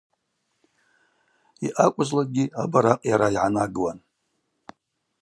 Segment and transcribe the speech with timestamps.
[1.65, 3.99] Йъакӏвызлакӏгьи абаракъ йара йгӏанагуан.